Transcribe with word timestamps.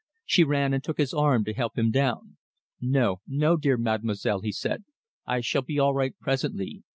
She 0.25 0.43
ran 0.43 0.73
and 0.73 0.83
took 0.83 0.97
his 0.97 1.13
arm 1.13 1.43
to 1.45 1.53
help 1.53 1.77
him 1.77 1.91
down. 1.91 2.37
"No, 2.81 3.21
no, 3.27 3.55
dear 3.55 3.77
Mademoiselle," 3.77 4.41
he 4.41 4.51
said; 4.51 4.83
"I 5.27 5.41
shall 5.41 5.61
be 5.61 5.77
all 5.77 5.93
right 5.93 6.17
presently. 6.19 6.81